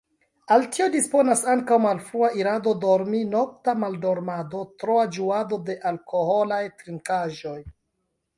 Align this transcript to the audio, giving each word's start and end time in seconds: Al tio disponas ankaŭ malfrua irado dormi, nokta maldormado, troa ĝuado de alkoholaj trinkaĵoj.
Al 0.53 0.63
tio 0.75 0.85
disponas 0.93 1.43
ankaŭ 1.51 1.75
malfrua 1.83 2.29
irado 2.43 2.73
dormi, 2.85 3.19
nokta 3.35 3.75
maldormado, 3.83 4.63
troa 4.85 5.05
ĝuado 5.19 5.61
de 5.69 5.77
alkoholaj 5.93 6.61
trinkaĵoj. 6.83 7.57